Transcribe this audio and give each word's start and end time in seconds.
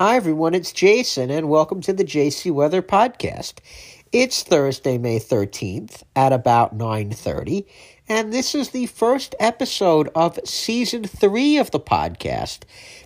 Hi 0.00 0.16
everyone, 0.16 0.54
it's 0.54 0.72
Jason 0.72 1.30
and 1.30 1.50
welcome 1.50 1.82
to 1.82 1.92
the 1.92 2.06
JC 2.06 2.50
Weather 2.50 2.80
Podcast. 2.80 3.56
It's 4.12 4.42
Thursday, 4.42 4.96
May 4.96 5.18
13th 5.18 6.04
at 6.16 6.32
about 6.32 6.74
9:30, 6.74 7.66
and 8.08 8.32
this 8.32 8.54
is 8.54 8.70
the 8.70 8.86
first 8.86 9.34
episode 9.38 10.08
of 10.14 10.40
season 10.42 11.04
3 11.04 11.58
of 11.58 11.70
the 11.70 11.78
podcast 11.78 12.60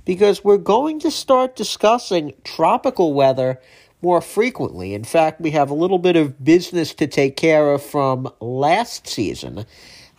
because 0.04 0.44
we're 0.44 0.56
going 0.56 1.00
to 1.00 1.10
start 1.10 1.56
discussing 1.56 2.32
tropical 2.44 3.12
weather 3.12 3.60
more 4.00 4.20
frequently. 4.20 4.94
In 4.94 5.02
fact, 5.02 5.40
we 5.40 5.50
have 5.50 5.70
a 5.70 5.74
little 5.74 5.98
bit 5.98 6.14
of 6.14 6.44
business 6.44 6.94
to 6.94 7.08
take 7.08 7.36
care 7.36 7.72
of 7.72 7.82
from 7.82 8.32
last 8.40 9.08
season. 9.08 9.66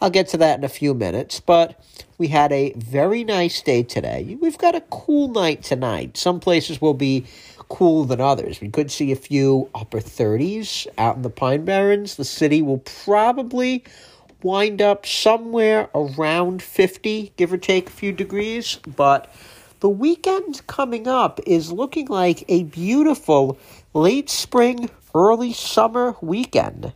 I'll 0.02 0.10
get 0.10 0.28
to 0.30 0.38
that 0.38 0.60
in 0.60 0.66
a 0.66 0.70
few 0.70 0.94
minutes, 0.94 1.40
but 1.40 1.82
we 2.18 2.28
had 2.28 2.52
a 2.52 2.74
very 2.74 3.24
nice 3.24 3.62
day 3.62 3.82
today. 3.84 4.38
We've 4.42 4.58
got 4.58 4.76
a 4.76 4.82
cool 4.82 5.30
night 5.30 5.64
tonight. 5.64 6.18
Some 6.18 6.40
places 6.40 6.82
will 6.82 6.94
be 6.94 7.26
cooler 7.70 8.06
than 8.06 8.22
others. 8.22 8.60
We 8.62 8.70
could 8.70 8.92
see 8.92 9.12
a 9.12 9.16
few 9.16 9.70
upper 9.74 10.00
30s 10.00 10.88
out 10.98 11.16
in 11.16 11.22
the 11.22 11.30
Pine 11.30 11.66
Barrens. 11.66 12.16
The 12.16 12.26
city 12.26 12.62
will 12.62 12.80
probably 12.80 13.84
wind 14.44 14.82
up 14.82 15.06
somewhere 15.06 15.90
around 15.96 16.62
50, 16.62 17.34
give 17.38 17.54
or 17.54 17.58
take 17.58 17.88
a 17.90 17.94
few 17.94 18.12
degrees, 18.12 18.78
but 18.96 19.34
the 19.80 19.90
weekend 19.90 20.66
coming 20.68 21.08
up 21.08 21.40
is 21.48 21.72
looking 21.72 22.08
like 22.08 22.44
a 22.48 22.64
beautiful 22.64 23.58
late 23.94 24.30
spring, 24.30 24.90
early 25.16 25.54
summer 25.54 26.16
weekend. 26.22 26.94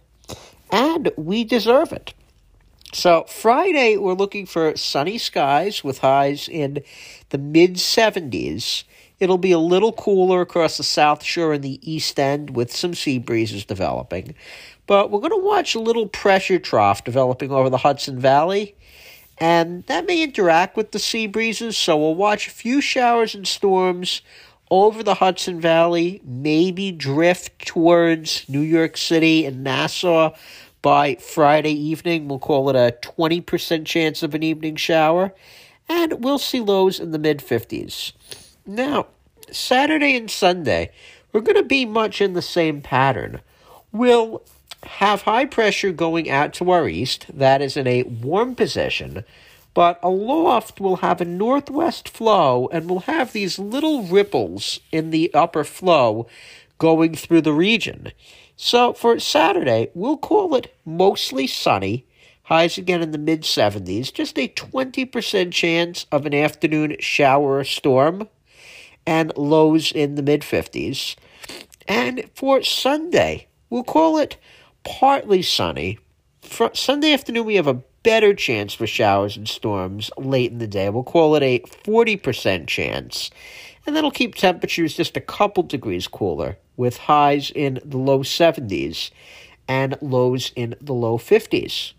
And 0.71 1.11
we 1.17 1.43
deserve 1.43 1.91
it. 1.91 2.13
So, 2.91 3.25
Friday, 3.25 3.97
we're 3.97 4.13
looking 4.13 4.47
for 4.47 4.75
sunny 4.75 5.19
skies 5.19 5.83
with 5.83 5.99
highs 5.99 6.49
in 6.49 6.83
the 7.29 7.37
mid 7.37 7.75
70s. 7.75 8.83
It'll 9.19 9.37
be 9.37 9.51
a 9.51 9.59
little 9.59 9.91
cooler 9.91 10.41
across 10.41 10.77
the 10.77 10.83
South 10.83 11.23
Shore 11.23 11.53
and 11.53 11.63
the 11.63 11.79
East 11.89 12.19
End 12.19 12.55
with 12.55 12.75
some 12.75 12.95
sea 12.95 13.19
breezes 13.19 13.63
developing. 13.63 14.33
But 14.87 15.11
we're 15.11 15.19
going 15.19 15.39
to 15.39 15.45
watch 15.45 15.75
a 15.75 15.79
little 15.79 16.07
pressure 16.07 16.57
trough 16.57 17.03
developing 17.03 17.51
over 17.51 17.69
the 17.69 17.77
Hudson 17.77 18.19
Valley, 18.19 18.75
and 19.37 19.85
that 19.85 20.07
may 20.07 20.23
interact 20.23 20.75
with 20.75 20.91
the 20.91 20.99
sea 20.99 21.27
breezes, 21.27 21.77
so 21.77 21.95
we'll 21.95 22.15
watch 22.15 22.47
a 22.47 22.51
few 22.51 22.81
showers 22.81 23.35
and 23.35 23.47
storms 23.47 24.23
over 24.71 25.03
the 25.03 25.15
Hudson 25.15 25.61
Valley, 25.61 26.21
maybe 26.23 26.91
drift 26.91 27.67
towards 27.67 28.47
New 28.49 28.61
York 28.61 28.97
City 28.97 29.45
and 29.45 29.63
Nassau 29.63 30.33
by 30.81 31.15
Friday 31.15 31.73
evening. 31.73 32.27
We'll 32.27 32.39
call 32.39 32.69
it 32.69 32.75
a 32.75 32.97
20% 33.01 33.85
chance 33.85 34.23
of 34.23 34.33
an 34.33 34.43
evening 34.43 34.75
shower, 34.75 35.33
and 35.87 36.23
we'll 36.23 36.39
see 36.39 36.59
lows 36.59 36.99
in 36.99 37.11
the 37.11 37.19
mid 37.19 37.39
50s. 37.39 38.13
Now, 38.65 39.07
Saturday 39.51 40.15
and 40.15 40.29
Sunday, 40.29 40.91
we're 41.31 41.41
going 41.41 41.57
to 41.57 41.63
be 41.63 41.85
much 41.85 42.21
in 42.21 42.33
the 42.33 42.41
same 42.41 42.81
pattern. 42.81 43.41
We'll 43.91 44.43
have 44.83 45.23
high 45.23 45.45
pressure 45.45 45.91
going 45.91 46.29
out 46.29 46.53
to 46.53 46.71
our 46.71 46.87
east, 46.87 47.25
that 47.33 47.61
is 47.61 47.75
in 47.75 47.87
a 47.87 48.03
warm 48.03 48.55
position, 48.55 49.25
but 49.73 49.99
aloft 50.01 50.79
we'll 50.79 50.97
have 50.97 51.21
a 51.21 51.25
northwest 51.25 52.07
flow 52.09 52.69
and 52.71 52.89
we'll 52.89 53.01
have 53.01 53.33
these 53.33 53.59
little 53.59 54.03
ripples 54.03 54.79
in 54.91 55.09
the 55.09 55.33
upper 55.33 55.63
flow 55.63 56.27
going 56.77 57.13
through 57.13 57.41
the 57.41 57.53
region. 57.53 58.11
So 58.61 58.91
for 58.91 59.17
Saturday, 59.19 59.89
we'll 59.93 60.17
call 60.17 60.53
it 60.53 60.75
mostly 60.83 61.47
sunny. 61.47 62.05
Highs 62.43 62.77
again 62.77 63.01
in 63.01 63.11
the 63.11 63.17
mid 63.17 63.43
70s. 63.43 64.11
Just 64.13 64.37
a 64.37 64.49
20% 64.49 65.53
chance 65.53 66.05
of 66.11 66.25
an 66.25 66.33
afternoon 66.33 66.97
shower 66.99 67.59
or 67.59 67.63
storm. 67.63 68.27
And 69.07 69.31
lows 69.37 69.93
in 69.93 70.15
the 70.15 70.21
mid 70.21 70.41
50s. 70.41 71.15
And 71.87 72.29
for 72.35 72.61
Sunday, 72.61 73.47
we'll 73.69 73.85
call 73.85 74.17
it 74.17 74.35
partly 74.83 75.41
sunny. 75.41 75.97
For 76.41 76.69
Sunday 76.73 77.13
afternoon, 77.13 77.45
we 77.45 77.55
have 77.55 77.67
a 77.67 77.81
better 78.03 78.33
chance 78.33 78.73
for 78.73 78.85
showers 78.85 79.37
and 79.37 79.47
storms 79.47 80.11
late 80.17 80.51
in 80.51 80.57
the 80.57 80.67
day. 80.67 80.89
We'll 80.89 81.03
call 81.03 81.35
it 81.35 81.43
a 81.43 81.59
40% 81.61 82.67
chance. 82.67 83.31
And 83.85 83.95
that'll 83.95 84.11
keep 84.11 84.35
temperatures 84.35 84.95
just 84.95 85.17
a 85.17 85.21
couple 85.21 85.63
degrees 85.63 86.07
cooler 86.07 86.57
with 86.77 86.97
highs 86.97 87.51
in 87.51 87.79
the 87.83 87.97
low 87.97 88.19
70s 88.19 89.11
and 89.67 89.97
lows 90.01 90.51
in 90.55 90.75
the 90.81 90.93
low 90.93 91.17
50s. 91.17 91.93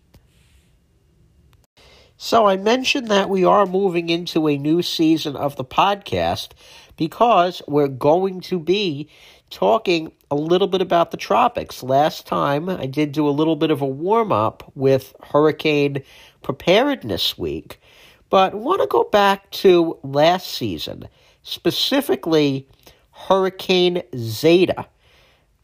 So, 2.17 2.47
I 2.47 2.59
mentioned 2.59 3.09
that 3.09 3.31
we 3.31 3.45
are 3.45 3.65
moving 3.65 4.11
into 4.11 4.47
a 4.47 4.59
new 4.59 4.83
season 4.83 5.37
of 5.37 5.57
the 5.57 5.65
podcast 5.65 6.51
because 6.99 7.63
we're 7.67 7.89
going 7.89 8.43
to 8.43 8.59
be 8.59 9.09
talking 9.49 10.13
a 10.31 10.35
little 10.35 10.69
bit 10.69 10.83
about 10.83 11.11
the 11.11 11.17
tropics. 11.17 11.83
Last 11.83 12.27
time 12.27 12.69
I 12.69 12.85
did 12.85 13.13
do 13.13 13.27
a 13.27 13.31
little 13.31 13.57
bit 13.57 13.71
of 13.71 13.81
a 13.81 13.87
warm 13.87 14.33
up 14.33 14.71
with 14.75 15.15
Hurricane 15.33 16.03
Preparedness 16.43 17.39
Week, 17.39 17.81
but 18.29 18.55
want 18.55 18.83
to 18.83 18.87
go 18.87 19.05
back 19.05 19.51
to 19.53 19.99
last 20.03 20.51
season, 20.51 21.09
specifically 21.43 22.67
Hurricane 23.13 24.03
Zeta. 24.17 24.87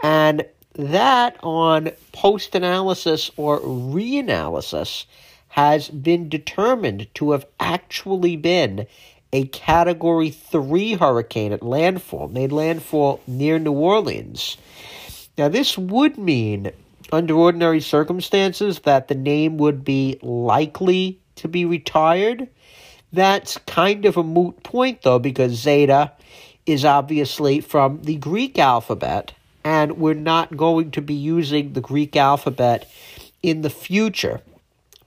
And 0.03 0.47
that 0.75 1.37
on 1.43 1.91
post 2.13 2.55
analysis 2.55 3.31
or 3.37 3.61
reanalysis 3.61 5.07
has 5.49 5.89
been 5.89 6.29
determined 6.29 7.09
to 7.15 7.31
have 7.31 7.47
actually 7.59 8.37
been 8.37 8.87
a 9.33 9.47
category 9.47 10.31
3 10.31 10.95
hurricane 10.95 11.53
at 11.53 11.63
landfall, 11.63 12.29
made 12.29 12.53
landfall 12.53 13.21
near 13.27 13.59
New 13.59 13.73
Orleans. 13.73 14.57
Now, 15.39 15.49
this 15.49 15.77
would 15.77 16.17
mean, 16.19 16.71
under 17.11 17.35
ordinary 17.35 17.81
circumstances, 17.81 18.81
that 18.81 19.09
the 19.09 19.15
name 19.15 19.57
would 19.59 19.85
be 19.85 20.19
likely 20.23 21.21
to 21.37 21.49
be 21.49 21.65
retired. 21.65 22.49
That's 23.13 23.59
kind 23.59 24.05
of 24.05 24.17
a 24.17 24.23
moot 24.23 24.63
point, 24.63 25.03
though, 25.03 25.19
because 25.19 25.53
Zeta 25.53 26.13
is 26.67 26.85
obviously 26.85 27.61
from 27.61 28.03
the 28.03 28.17
Greek 28.17 28.59
alphabet, 28.59 29.33
and 29.65 29.99
we're 29.99 30.15
not 30.15 30.57
going 30.57 30.91
to 30.93 31.01
be 31.01 31.15
using 31.15 31.73
the 31.73 31.81
Greek 31.81 32.17
alphabet 32.17 32.91
in 33.43 33.63
the 33.63 33.71
future. 33.71 34.41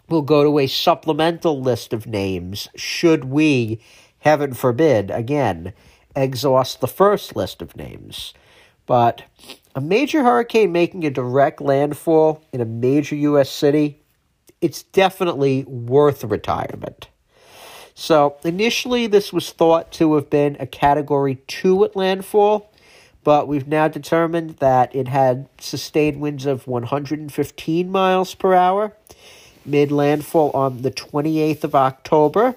We'll 0.07 0.21
go 0.21 0.43
to 0.43 0.59
a 0.59 0.67
supplemental 0.67 1.61
list 1.61 1.93
of 1.93 2.07
names 2.07 2.67
should 2.75 3.25
we, 3.25 3.79
heaven 4.19 4.53
forbid, 4.53 5.11
again, 5.11 5.73
exhaust 6.15 6.81
the 6.81 6.87
first 6.87 7.35
list 7.35 7.61
of 7.61 7.75
names. 7.75 8.33
But 8.85 9.23
a 9.75 9.81
major 9.81 10.23
hurricane 10.23 10.71
making 10.71 11.05
a 11.05 11.11
direct 11.11 11.61
landfall 11.61 12.43
in 12.51 12.59
a 12.59 12.65
major 12.65 13.15
U.S. 13.15 13.49
city, 13.51 14.01
it's 14.61 14.81
definitely 14.81 15.63
worth 15.65 16.23
retirement. 16.23 17.08
So 17.99 18.37
initially, 18.45 19.07
this 19.07 19.33
was 19.33 19.51
thought 19.51 19.91
to 19.91 20.15
have 20.15 20.29
been 20.29 20.55
a 20.57 20.65
Category 20.65 21.39
2 21.47 21.83
at 21.83 21.97
landfall, 21.97 22.71
but 23.25 23.45
we've 23.45 23.67
now 23.67 23.89
determined 23.89 24.51
that 24.59 24.95
it 24.95 25.09
had 25.09 25.49
sustained 25.59 26.21
winds 26.21 26.45
of 26.45 26.65
115 26.65 27.91
miles 27.91 28.35
per 28.35 28.53
hour, 28.53 28.95
mid 29.65 29.91
landfall 29.91 30.49
on 30.51 30.81
the 30.81 30.91
28th 30.91 31.65
of 31.65 31.75
October. 31.75 32.55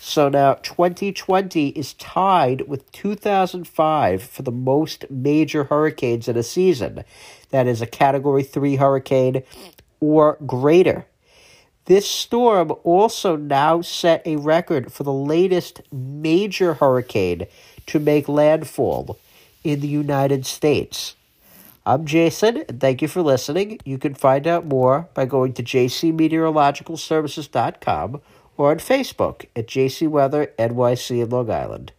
So 0.00 0.30
now 0.30 0.54
2020 0.54 1.68
is 1.68 1.92
tied 1.92 2.62
with 2.62 2.90
2005 2.92 4.22
for 4.22 4.42
the 4.42 4.50
most 4.50 5.04
major 5.10 5.64
hurricanes 5.64 6.28
in 6.28 6.38
a 6.38 6.42
season. 6.42 7.04
That 7.50 7.66
is 7.66 7.82
a 7.82 7.86
Category 7.86 8.42
3 8.42 8.76
hurricane 8.76 9.42
or 10.00 10.38
greater. 10.46 11.04
This 11.86 12.08
storm 12.08 12.72
also 12.84 13.34
now 13.34 13.80
set 13.80 14.24
a 14.24 14.36
record 14.36 14.92
for 14.92 15.02
the 15.02 15.12
latest 15.12 15.82
major 15.90 16.74
hurricane 16.74 17.48
to 17.86 17.98
make 17.98 18.28
landfall 18.28 19.18
in 19.64 19.80
the 19.80 19.88
United 19.88 20.46
States. 20.46 21.16
I'm 21.84 22.06
Jason, 22.06 22.58
and 22.68 22.80
thank 22.80 23.02
you 23.02 23.08
for 23.08 23.22
listening. 23.22 23.80
You 23.84 23.98
can 23.98 24.14
find 24.14 24.46
out 24.46 24.64
more 24.64 25.08
by 25.14 25.24
going 25.24 25.52
to 25.54 25.64
jcmeteorologicalservices.com 25.64 28.20
or 28.56 28.70
on 28.70 28.78
Facebook 28.78 29.46
at 29.56 29.66
JC 29.66 30.08
NYC 30.56 31.22
in 31.22 31.30
Long 31.30 31.50
Island. 31.50 31.90